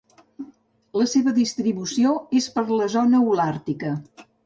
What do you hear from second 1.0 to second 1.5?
La seva